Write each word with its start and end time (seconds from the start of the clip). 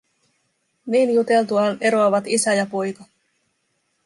Niin 0.85 1.13
juteltuaan 1.13 1.77
eroavat 1.81 2.23
isä 2.27 2.53
ja 2.53 2.65
poika. 2.65 3.03